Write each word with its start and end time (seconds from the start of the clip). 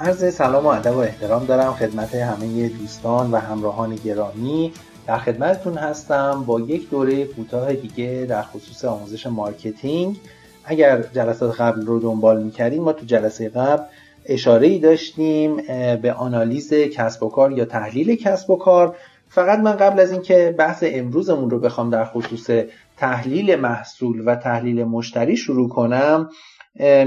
عرض 0.00 0.34
سلام 0.34 0.64
و 0.64 0.68
ادب 0.68 0.96
و 0.96 0.98
احترام 0.98 1.44
دارم 1.44 1.72
خدمت 1.72 2.14
همه 2.14 2.68
دوستان 2.68 3.30
و 3.30 3.36
همراهان 3.36 3.94
گرامی. 3.94 4.72
در 5.06 5.18
خدمتتون 5.18 5.74
هستم 5.74 6.44
با 6.46 6.60
یک 6.60 6.90
دوره 6.90 7.24
کوتاه 7.24 7.72
دیگه 7.72 8.26
در 8.28 8.42
خصوص 8.42 8.84
آموزش 8.84 9.26
marketing. 9.26 10.16
اگر 10.64 11.02
جلسات 11.02 11.60
قبل 11.60 11.86
رو 11.86 11.98
دنبال 11.98 12.42
می‌کردیم 12.42 12.82
ما 12.82 12.92
تو 12.92 13.06
جلسه 13.06 13.48
قبل 13.48 13.82
اشاره 14.26 14.66
ای 14.66 14.78
داشتیم 14.78 15.56
به 16.02 16.12
آنالیز 16.12 16.72
کسب 16.72 17.22
و 17.22 17.28
کار 17.28 17.52
یا 17.52 17.64
تحلیل 17.64 18.16
کسب 18.16 18.50
و 18.50 18.56
کار. 18.56 18.96
فقط 19.28 19.58
من 19.58 19.72
قبل 19.72 20.00
از 20.00 20.12
اینکه 20.12 20.54
بحث 20.58 20.84
امروزمون 20.86 21.50
رو 21.50 21.58
بخوام 21.58 21.90
در 21.90 22.04
خصوص 22.04 22.50
تحلیل 22.96 23.56
محصول 23.56 24.22
و 24.26 24.34
تحلیل 24.34 24.84
مشتری 24.84 25.36
شروع 25.36 25.68
کنم 25.68 26.30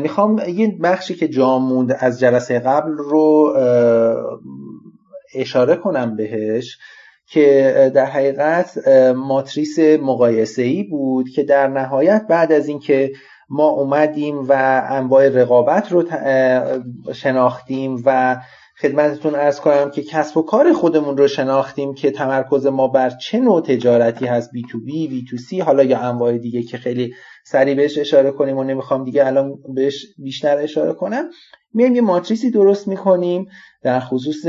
می‌خوام 0.02 0.42
یه 0.48 0.78
بخشی 0.84 1.16
که 1.16 1.28
جا 1.28 1.60
موند 1.60 1.96
از 2.00 2.20
جلسه 2.20 2.60
قبل 2.60 2.92
رو 2.92 3.54
اشاره 5.36 5.76
کنم 5.76 6.16
بهش 6.16 6.78
که 7.28 7.92
در 7.96 8.06
حقیقت 8.06 8.88
ماتریس 9.16 9.80
مقایسه 9.80 10.62
ای 10.62 10.84
بود 10.84 11.30
که 11.30 11.44
در 11.44 11.68
نهایت 11.68 12.26
بعد 12.30 12.52
از 12.52 12.68
اینکه 12.68 13.12
ما 13.50 13.68
اومدیم 13.68 14.40
و 14.50 14.84
انواع 14.90 15.30
رقابت 15.30 15.92
رو 15.92 16.04
شناختیم 17.14 18.02
و 18.06 18.38
خدمتتون 18.84 19.36
ارز 19.36 19.60
کنم 19.60 19.92
که 19.92 20.04
کسب 20.04 20.38
و 20.38 20.42
کار 20.42 20.74
خودمون 20.74 21.18
رو 21.18 21.28
شناختیم 21.28 21.94
که 21.94 22.12
تمرکز 22.12 22.66
ما 22.66 22.88
بر 22.88 23.10
چه 23.10 23.40
نوع 23.40 23.62
تجارتی 23.62 24.26
هست 24.26 24.52
بی 24.52 24.64
تو 24.72 24.80
بی 24.80 25.08
بی 25.08 25.26
تو 25.30 25.38
سی 25.38 25.60
حالا 25.60 25.84
یا 25.84 26.00
انواع 26.00 26.38
دیگه 26.38 26.64
که 26.64 26.78
خیلی 26.78 27.14
سریع 27.46 27.76
بهش 27.76 27.98
اشاره 27.98 28.32
کنیم 28.32 28.58
و 28.58 28.64
نمی‌خوام 28.64 29.04
دیگه 29.04 29.28
الان 29.28 29.54
بهش 29.76 30.06
بیشتر 30.18 30.58
اشاره 30.58 30.94
کنم. 30.94 31.30
میایم 31.74 31.96
یه 31.96 32.02
ماتریسی 32.02 32.52
درست 32.52 32.88
می‌کنیم 32.88 33.48
در 33.84 34.00
خصوص 34.00 34.46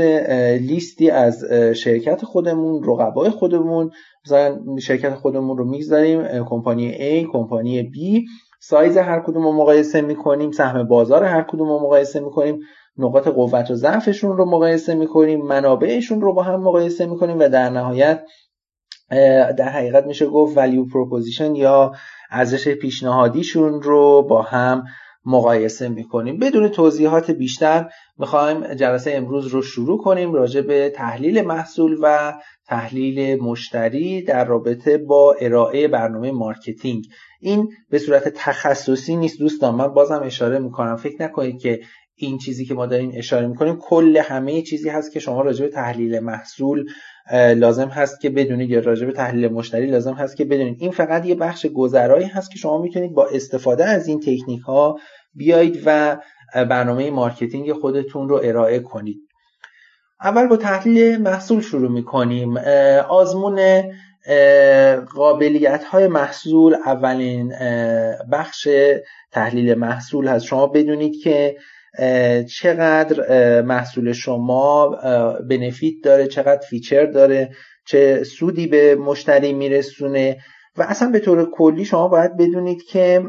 لیستی 0.59 1.09
از 1.09 1.45
شرکت 1.75 2.25
خودمون 2.25 2.83
رقبای 2.83 3.29
خودمون. 3.29 3.91
مثلا 4.25 4.59
شرکت 4.81 5.15
خودمون 5.15 5.57
رو 5.57 5.65
می‌گذاریم 5.65 6.43
کمپانی 6.43 6.93
A 6.93 7.27
کمپانی 7.31 7.83
B. 7.83 8.21
سایز 8.59 8.97
هر 8.97 9.19
کدوم 9.19 9.43
رو 9.43 9.51
مقایسه 9.51 10.01
می‌کنیم 10.01 10.51
سهم 10.51 10.83
بازار 10.83 11.23
هر 11.23 11.41
کدوم 11.41 11.67
رو 11.69 11.79
مقایسه 11.79 12.19
می‌کنیم. 12.19 12.59
نقاط 12.97 13.27
قوت 13.27 13.71
و 13.71 13.75
ضعفشون 13.75 14.37
رو 14.37 14.45
مقایسه 14.45 14.95
می‌کنیم 14.95 15.41
منابعشون 15.41 16.21
رو 16.21 16.33
با 16.33 16.43
هم 16.43 16.61
مقایسه 16.61 17.05
می‌کنیم 17.05 17.39
و 17.39 17.49
در 17.49 17.69
نهایت 17.69 18.23
در 19.57 19.69
حقیقت 19.69 20.05
میشه 20.05 20.25
گفت 20.25 20.55
value 20.55 20.87
proposition 20.89 21.57
یا 21.57 21.91
ارزش 22.31 22.67
پیشنهادیشون 22.67 23.81
رو 23.81 24.21
با 24.29 24.41
هم 24.41 24.83
مقایسه 25.25 25.89
می‌کنیم. 25.89 26.39
بدون 26.39 26.67
توضیحات 26.67 27.31
بیشتر 27.31 27.89
می‌خوایم 28.17 28.73
جلسه 28.73 29.11
امروز 29.13 29.47
رو 29.47 29.61
شروع 29.61 30.03
کنیم 30.03 30.33
راجع 30.33 30.61
به 30.61 30.89
تحلیل 30.89 31.41
محصول 31.41 31.97
و 32.01 32.33
تحلیل 32.67 33.41
مشتری 33.43 34.21
در 34.21 34.45
رابطه 34.45 34.97
با 34.97 35.35
ارائه 35.41 35.87
برنامه 35.87 36.31
marketing. 36.31 37.03
این 37.41 37.69
به 37.89 37.99
صورت 37.99 38.29
تخصصی 38.35 39.15
نیست 39.15 39.39
دوستان 39.39 39.75
من 39.75 39.87
بازم 39.87 40.21
اشاره 40.23 40.59
می‌کنم. 40.59 40.95
فکر 40.95 41.23
نکنید 41.23 41.59
که 41.59 41.79
این 42.17 42.37
چیزی 42.37 42.65
که 42.65 42.73
ما 42.73 42.85
داریم 42.85 43.11
اشاره 43.15 43.47
می‌کنیم 43.47 43.77
کل 43.81 44.17
همه 44.17 44.61
چیزی 44.61 44.89
هست 44.89 45.11
که 45.13 45.19
شما 45.19 45.41
راجع 45.41 45.65
به 45.65 45.71
تحلیل 45.71 46.19
محصول 46.19 46.85
لازم 47.55 47.87
هست 47.87 48.21
که 48.21 48.29
بدونید 48.29 48.69
یا 48.69 48.79
راجع 48.79 49.05
به 49.05 49.11
تحلیل 49.11 49.51
مشتری 49.51 49.87
لازم 49.87 50.13
هست 50.13 50.37
که 50.37 50.45
بدونید. 50.45 50.77
این 50.79 50.91
فقط 50.91 51.25
یه 51.25 51.35
بخش 51.35 51.65
گذرایی 51.65 52.25
هست 52.25 52.51
که 52.51 52.57
شما 52.57 52.81
می‌تونید 52.81 53.13
با 53.13 53.27
استفاده 53.27 53.85
از 53.85 54.07
این 54.07 54.19
تکنیک 54.19 54.61
ها 54.61 54.99
بیایید 55.33 55.83
و 55.85 56.17
برنامه 56.53 57.11
marketing 57.11 57.73
خودتون 57.73 58.29
رو 58.29 58.41
ارائه 58.43 58.79
کنید. 58.79 59.17
اول 60.21 60.47
با 60.47 60.57
تحلیل 60.57 61.21
محصول 61.21 61.61
شروع 61.61 61.91
می‌کنیم. 61.91 62.57
آزمون 63.09 63.83
قابلیت 65.15 65.83
های 65.83 66.07
محصول. 66.07 66.75
اولین 66.85 67.53
بخش 68.31 68.67
تحلیل 69.31 69.73
محصول 69.73 70.27
هست. 70.27 70.45
شما 70.45 70.67
بدونید 70.67 71.23
که 71.23 71.57
چقدر 72.49 73.61
محصول 73.61 74.11
شما 74.11 74.89
بنفیت 75.49 76.03
داره 76.03 76.27
چقدر 76.27 76.61
فیچر 76.69 77.05
داره 77.05 77.49
چه 77.87 78.23
سودی 78.23 78.67
به 78.67 78.95
مشتری 78.95 79.53
میرسونه 79.53 80.37
و 80.77 80.81
اصلا 80.81 81.09
به 81.09 81.19
طور 81.19 81.49
کلی 81.51 81.85
شما 81.85 82.07
باید 82.07 82.37
بدونید 82.37 82.83
که 82.83 83.23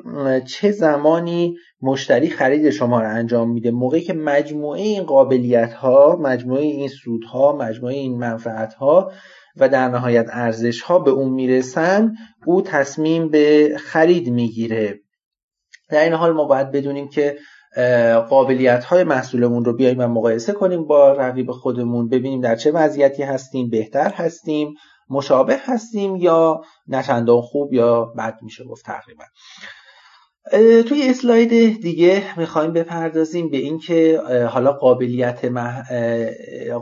چه 0.47 0.71
زمانی 0.71 1.57
مشتری 1.83 2.29
خرید 2.31 2.71
شما 2.71 3.01
رو 3.01 3.09
انجام 3.09 3.53
میده. 3.53 3.71
موقعی 3.71 4.01
که 4.01 4.13
مجموعه 4.13 4.81
این 4.81 5.03
قابلیت 5.03 5.73
ها 5.73 6.19
مجموعه 6.21 6.63
این 6.63 6.89
سودها 6.89 7.57
مجموعه 7.57 7.95
این 7.95 8.19
منفعت 8.19 8.75
ها 8.75 9.13
و 9.57 9.69
در 9.69 9.89
نهایت 9.89 10.27
ارزش 10.31 10.81
ها 10.81 10.99
به 10.99 11.11
اون 11.11 11.33
می‌رسن 11.33 12.13
او 12.47 12.63
تصمیم 12.63 13.29
به 13.29 13.77
خرید 13.79 14.31
می‌گیره. 14.31 15.01
در 15.91 16.05
این 16.05 16.13
حال 16.13 16.33
ما 16.33 16.45
باید 16.45 16.71
بدونیم 16.71 17.09
که 17.09 17.37
قابلیت 18.29 18.85
های 18.85 19.05
محصولمون 19.05 19.65
رو 19.65 19.73
بیایم 19.73 19.99
و 19.99 20.09
مقایسه 20.09 20.53
کنیم 20.53 20.85
با 20.85 21.13
رقیب 21.13 21.51
خودمون 21.51 22.09
ببینیم 22.09 22.41
در 22.41 22.57
چه 22.57 22.73
وضعیتی 22.73 23.23
هستیم 23.23 23.71
بهتر 23.71 24.09
هستیم 24.09 24.75
مشابه 25.11 25.57
هستیم 25.65 26.17
یا 26.17 26.61
نچندان 26.89 27.41
خوب 27.41 27.73
یا 27.73 28.05
بد 28.05 28.39
میشه 28.43 28.65
گفت 28.65 28.85
تقریبا. 28.85 29.25
توی 30.89 31.09
اسلاید 31.09 31.81
دیگه 31.83 32.39
می‌خوایم 32.39 32.73
بپردازیم 32.73 33.51
به 33.51 33.57
اینکه 33.57 34.21
حالا 34.51 34.73
قابلیت 34.73 35.45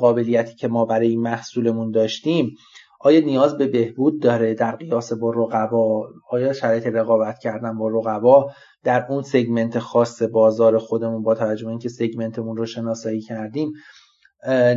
قابلیتی 0.00 0.54
که 0.54 0.68
ما 0.68 0.84
برای 0.84 1.16
محصولمون 1.16 1.90
داشتیم 1.90 2.56
آیا 3.04 3.20
نیاز 3.20 3.58
به 3.58 3.66
بهبود 3.66 4.22
داره 4.22 4.54
در 4.54 4.76
قیاس 4.76 5.12
با 5.12 5.30
رقبا؟ 5.30 6.08
آیا 6.30 6.52
شرایط 6.52 6.86
رقابت 6.86 7.38
کردن 7.38 7.78
با 7.78 7.88
رقبا 7.88 8.50
در 8.84 9.06
اون 9.08 9.22
سگمنت 9.22 9.78
خاص 9.78 10.22
بازار 10.22 10.78
خودمون 10.78 11.22
با 11.22 11.34
توجه 11.34 11.64
به 11.64 11.70
اینکه 11.70 11.88
سگمنتمون 11.88 12.56
رو 12.56 12.66
شناسایی 12.66 13.20
کردیم 13.20 13.72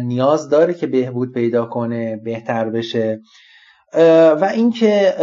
نیاز 0.02 0.50
داره 0.50 0.74
که 0.74 0.88
بهبود 0.88 1.32
پیدا 1.32 1.66
کنه 1.66 2.18
بهتر 2.18 2.70
بشه؟ 2.70 3.22
و 4.42 4.50
اینکه 4.54 5.16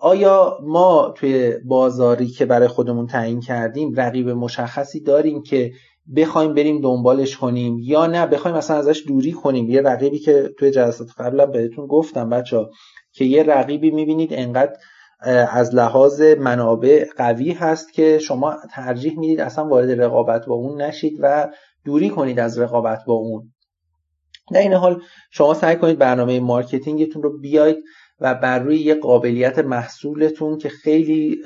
آیا 0.00 0.58
ما 0.62 1.14
توی 1.16 1.52
بازاری 1.64 2.26
که 2.26 2.46
برای 2.46 2.68
خودمون 2.68 3.06
تعیین 3.06 3.40
کردیم 3.40 3.92
رقیب 3.96 4.28
مشخصی 4.28 5.00
داریم 5.00 5.42
که 5.42 5.72
بخوایم 6.16 6.54
بریم 6.54 6.80
دنبالش 6.80 7.36
کنیم 7.36 7.78
یا 7.78 8.06
نه؟ 8.06 8.26
بخوایم 8.26 8.56
مثلا 8.56 8.76
ازش 8.76 9.04
دوری 9.08 9.32
کنیم. 9.32 9.70
یه 9.70 9.80
رقیبی 9.82 10.18
که 10.18 10.50
توی 10.58 10.70
جلسات 10.70 11.08
قبلا 11.18 11.46
بهتون 11.46 11.86
گفتم 11.86 12.30
بچه 12.30 12.66
که 13.12 13.24
یه 13.24 13.42
رقیبی 13.42 13.90
می‌بینید 13.90 14.30
انقدر 14.32 14.76
از 15.50 15.74
لحاظ 15.74 16.20
منابع 16.20 17.06
قوی 17.16 17.52
هست 17.52 17.92
که 17.92 18.18
شما 18.18 18.56
ترجیح 18.72 19.18
می‌دید 19.18 19.40
اصلا 19.40 19.68
وارد 19.68 20.02
رقابت 20.02 20.46
با 20.46 20.54
اون 20.54 20.82
نشید 20.82 21.18
و 21.20 21.48
دوری 21.84 22.10
کنید 22.10 22.40
از 22.40 22.58
رقابت 22.58 22.98
با 23.06 23.14
اون. 23.14 23.52
در 24.52 24.60
این 24.60 24.72
حال 24.72 25.00
شما 25.30 25.54
سعی 25.54 25.76
کنید 25.76 25.98
برنامه 25.98 26.40
مارکتینگتون 26.40 27.22
رو 27.22 27.38
بیاید 27.38 27.76
و 28.20 28.34
بر 28.34 28.58
روی 28.58 28.78
یه 28.78 28.94
قابلیت 28.94 29.58
محصولتون 29.58 30.58
که 30.58 30.68
خیلی 30.68 31.42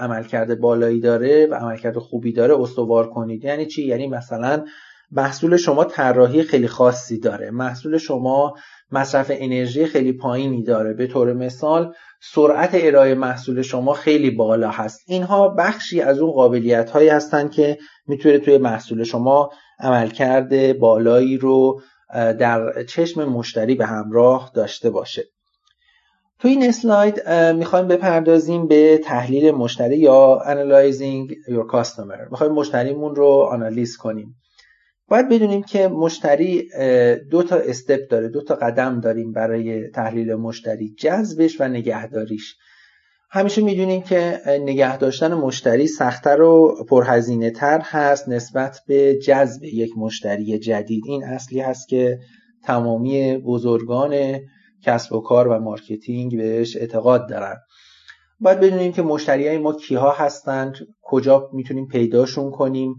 عملکرد 0.00 0.60
بالایی 0.60 1.00
داره 1.00 1.46
و 1.46 1.54
عملکرد 1.54 1.98
خوبی 1.98 2.32
داره 2.32 2.60
استوار 2.60 3.10
کنید. 3.10 3.44
یعنی 3.44 3.66
چی؟ 3.66 3.86
یعنی 3.86 4.06
مثلا 4.06 4.64
محصول 5.12 5.56
شما 5.56 5.84
طراحی 5.84 6.42
خیلی 6.42 6.68
خاصی 6.68 7.18
داره. 7.18 7.50
محصول 7.50 7.98
شما 7.98 8.54
مصرف 8.92 9.32
انرژی 9.34 9.86
خیلی 9.86 10.12
پایینی 10.12 10.62
داره. 10.62 10.92
به 10.92 11.06
طور 11.06 11.32
مثال 11.32 11.94
سرعت 12.22 12.70
ارائه 12.74 13.14
محصول 13.14 13.62
شما 13.62 13.92
خیلی 13.92 14.30
بالا 14.30 14.70
هست. 14.70 15.00
اینها 15.06 15.48
بخشی 15.48 16.00
از 16.00 16.18
اون 16.18 16.32
قابلیت 16.32 16.90
هایی 16.90 17.08
هستند 17.08 17.50
که 17.50 17.78
می‌تونه 18.06 18.38
توی 18.38 18.58
محصول 18.58 19.04
شما 19.04 19.50
عملکرد 19.78 20.78
بالایی 20.78 21.36
رو 21.36 21.80
در 22.14 22.82
چشم 22.82 23.24
مشتری 23.24 23.74
به 23.74 23.86
همراه 23.86 24.50
داشته 24.54 24.90
باشه. 24.90 25.24
تو 26.40 26.48
این 26.48 26.64
اسلاید 26.64 27.28
می‌خوایم 27.30 27.88
بپردازیم 27.88 28.66
به 28.66 28.98
تحلیل 28.98 29.50
مشتری 29.50 29.98
یا 29.98 30.38
analyzing 30.46 31.30
your 31.30 31.76
customer. 31.76 32.30
می‌خوایم 32.30 32.52
مشتریمون 32.52 33.14
رو 33.14 33.26
آنالیز 33.26 33.96
کنیم. 33.96 34.34
باید 35.08 35.28
بدونیم 35.28 35.62
که 35.62 35.88
مشتری 35.88 36.68
دو 37.30 37.42
تا 37.42 37.56
step 37.56 38.08
داره 38.10 38.28
دو 38.28 38.42
تا 38.42 38.54
قدم 38.54 39.00
داریم 39.00 39.32
برای 39.32 39.88
تحلیل 39.88 40.34
مشتری 40.34 40.94
جذبش 40.98 41.60
و 41.60 41.68
نگهداریش. 41.68 42.56
همیشه 43.30 43.62
می‌دونیم 43.62 44.02
که 44.02 44.40
نگه 44.46 44.98
داشتن 44.98 45.34
مشتری 45.34 45.86
سختتر 45.86 46.42
و 46.42 46.84
پرهزینه 46.88 47.50
تر 47.50 47.80
هست 47.84 48.28
نسبت 48.28 48.78
به 48.86 49.18
جذب 49.18 49.64
یک 49.64 49.90
مشتری 49.96 50.58
جدید. 50.58 51.02
این 51.06 51.24
اصلی 51.24 51.60
هست 51.60 51.88
که 51.88 52.18
تمامی 52.64 53.38
بزرگان 53.38 54.40
کسب 54.84 55.12
و 55.12 55.20
کار 55.20 55.48
و 55.48 55.58
marketing 55.58 56.36
بهش 56.36 56.76
اعتقاد 56.76 57.28
دارن. 57.28 57.56
باید 58.40 58.60
بدونیم 58.60 58.92
که 58.92 59.02
مشتری 59.02 59.48
های 59.48 59.58
ما 59.58 59.72
کیها 59.72 60.12
هستند 60.12 60.74
کجا 61.02 61.50
می‌تونیم 61.52 61.86
پیداشون 61.86 62.50
کنیم 62.50 62.94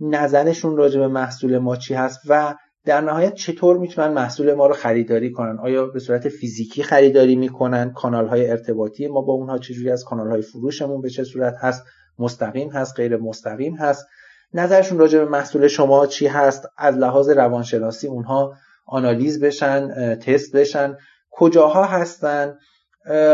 نظرشون 0.00 0.76
راجع 0.76 1.00
به 1.00 1.08
محصول 1.08 1.58
ما 1.58 1.76
چی 1.76 1.94
هست 1.94 2.20
و 2.28 2.54
در 2.84 3.00
نهایت 3.00 3.34
چطور 3.34 3.78
می‌تونن 3.78 4.08
محصول 4.08 4.54
ما 4.54 4.66
رو 4.66 4.74
خریداری 4.74 5.32
کنن؟ 5.32 5.58
آیا 5.58 5.86
به 5.86 6.00
صورت 6.00 6.28
فیزیکی 6.28 6.82
خریداری 6.82 7.36
می‌کنن؟ 7.36 7.92
کانال 7.92 8.28
های 8.28 8.50
ارتباطی 8.50 9.06
ما 9.06 9.20
با 9.20 9.32
اونها 9.32 9.58
چجوری 9.58 9.90
از 9.90 10.04
کانال 10.04 10.30
های 10.30 10.42
فروشمون 10.42 11.00
به 11.00 11.10
چه 11.10 11.24
صورت 11.24 11.54
هست؟ 11.60 11.84
مستقیم 12.18 12.70
هست 12.70 12.96
غیر 12.96 13.16
مستقیم 13.16 13.74
هست؟ 13.74 14.06
نظرشون 14.52 14.98
راجع 14.98 15.18
به 15.18 15.24
محصول 15.24 15.68
شما 15.68 16.06
چی 16.06 16.26
هست؟ 16.26 16.68
از 16.78 16.96
لحاظ 16.96 17.28
روانشناسی 17.28 18.06
اونها 18.06 18.54
آنالیز 18.86 19.40
بشن 19.40 20.14
تست 20.14 20.56
بشن. 20.56 20.96
کجاها 21.36 21.84
هستن 21.84 22.58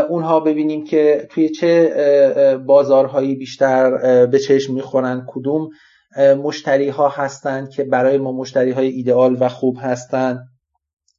اونها 0.09 0.39
ببینیم 0.39 0.83
که 0.83 1.27
توی 1.29 1.49
چه 1.49 2.57
بازارهایی 2.65 3.35
بیشتر 3.35 3.91
به 4.25 4.39
چشم 4.39 4.73
می‌خورن 4.73 5.25
کدوم 5.27 5.69
مشتری 6.17 6.89
ها 6.89 7.09
هستند 7.09 7.69
که 7.69 7.83
برای 7.83 8.17
ما 8.17 8.31
مشتری 8.31 8.71
های 8.71 8.87
ایدئال 8.87 9.37
و 9.39 9.49
خوب 9.49 9.77
هستند 9.81 10.39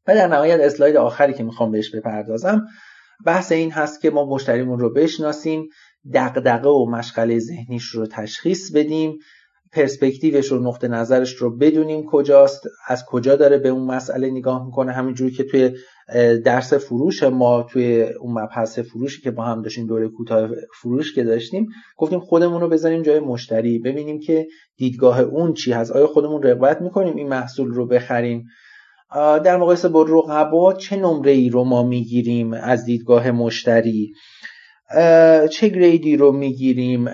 و 0.07 0.15
در 0.15 0.27
نهایت 0.29 0.61
اسلاید 0.61 0.97
آخری 0.97 1.33
که 1.33 1.45
می‌خوام 1.45 1.71
بهش 1.71 1.95
بپردازم 1.95 2.67
بحث 3.27 3.53
این 3.53 3.71
هست 3.71 4.01
که 4.01 4.11
ما 4.11 4.25
مشتریمون 4.25 4.79
رو 4.79 4.93
بشناسیم 4.93 5.69
دقدقه 6.15 6.69
و 6.69 6.91
مشغله 6.91 7.39
ذهنیش 7.39 7.85
رو 7.85 8.07
تشخیص 8.07 8.73
بدیم. 8.73 9.19
پرسپکتیوش 9.73 10.47
رو 10.47 10.63
نقطه 10.63 10.89
نظرش 10.89 11.35
رو 11.35 11.57
بدونیم 11.57 12.05
کجاست 12.07 12.63
از 12.89 13.05
کجا 13.07 13.37
داره 13.37 13.59
به 13.59 13.69
اون 13.69 13.85
مسئله 13.87 14.31
نگاه 14.31 14.67
می‌کنه. 14.67 14.93
همینجوری 14.93 15.31
که 15.31 15.45
توی 15.45 15.71
درس 16.45 16.73
فروش 16.75 17.23
ما 17.23 17.63
توی 17.63 18.03
اون 18.03 18.33
مبحث 18.33 18.79
فروشی 18.79 19.23
که 19.23 19.31
با 19.31 19.45
هم 19.45 19.63
داشتیم 19.63 19.87
دوره 19.87 20.09
کوتاه 20.09 20.49
فروش 20.81 21.15
که 21.15 21.25
داشتیم 21.25 21.69
گفتیم 21.97 22.21
خودمون 22.21 22.61
رو 22.61 22.69
بذاریم 22.69 23.03
جای 23.03 23.21
مشتری. 23.21 23.79
ببینیم 23.79 24.21
که 24.21 24.47
دیدگاه 24.77 25.21
اون 25.21 25.53
چی 25.55 25.73
هست. 25.73 25.93
آیا 25.93 26.07
خودمون 26.07 26.43
رغبت 26.43 26.83
می‌کنیم 26.83 27.17
این 27.17 27.29
محصول 27.29 27.69
رو 27.69 27.87
بخریم؟ 27.87 28.45
در 29.45 29.57
مقایسه 29.57 29.89
با 29.89 30.03
رقبا 30.03 30.73
چه 30.73 30.97
نمره 30.97 31.33
ای 31.33 31.49
رو 31.49 31.65
ما 31.65 31.83
می‌گیریم 31.83 32.53
از 32.53 32.85
دیدگاه 32.85 33.31
مشتری؟ 33.31 34.13
چه 35.51 35.69
گریدی 35.69 36.17
رو 36.17 36.33
می‌گیریم؟ 36.33 37.07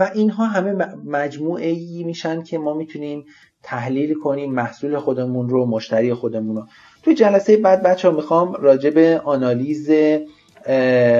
و 0.00 0.10
اینها 0.14 0.46
همه 0.46 0.86
مجموعه 1.06 1.68
ای 1.68 2.04
میشن 2.04 2.42
که 2.42 2.58
ما 2.58 2.74
می‌تونیم 2.74 3.24
تحلیل 3.62 4.14
کنیم 4.14 4.52
محصول 4.52 4.98
خودمون 4.98 5.48
رو 5.48 5.66
مشتری 5.66 6.14
خودمون 6.14 6.56
رو. 6.56 6.62
توی 7.02 7.14
جلسه 7.14 7.56
بعد 7.56 7.82
بچه 7.82 8.08
ها 8.08 8.16
می‌خوام 8.16 8.54
راجع 8.54 8.90
به 8.90 9.20
آنالیز 9.24 9.90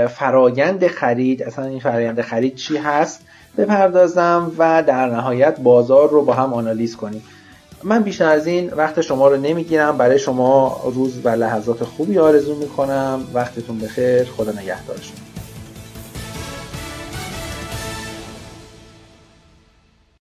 فرایند 0.08 0.86
خرید 0.86 1.42
اصلا 1.42 1.64
این 1.64 1.80
فرایند 1.80 2.20
خرید 2.20 2.54
چی 2.54 2.76
هست 2.76 3.24
بپردازم 3.58 4.52
و 4.58 4.82
در 4.82 5.06
نهایت 5.06 5.60
بازار 5.60 6.10
رو 6.10 6.24
با 6.24 6.32
هم 6.32 6.54
آنالیز 6.54 6.96
کنیم. 6.96 7.22
من 7.84 8.02
بیشتر 8.02 8.28
از 8.28 8.46
این 8.46 8.70
وقت 8.70 9.00
شما 9.00 9.28
رو 9.28 9.36
نمی‌گیرم. 9.36 9.98
برای 9.98 10.18
شما 10.18 10.80
روز 10.94 11.20
و 11.24 11.28
لحظات 11.28 11.84
خوبی 11.84 12.18
آرزو 12.18 12.54
می‌کنم. 12.54 13.20
وقتتون 13.34 13.78
بخیر. 13.78 14.24
خدا 14.24 14.52
نگهدارشون 14.52 15.16